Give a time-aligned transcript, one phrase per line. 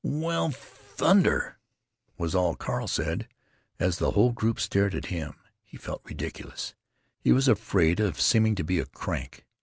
[0.03, 1.59] "Well, thunder——!"
[2.17, 3.27] was all Carl said,
[3.79, 5.35] as the whole group stared at him.
[5.61, 6.73] He felt ridiculous;
[7.19, 9.45] he was afraid of seeming to be a "crank."